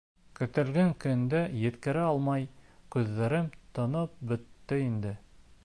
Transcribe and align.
Көтөлгән 0.37 0.87
көндө 1.03 1.41
еткерә 1.65 2.05
алмай, 2.13 2.47
күҙҙәрем 2.97 3.53
тоноп 3.79 4.17
бөттө 4.33 4.85
инде. 4.89 5.17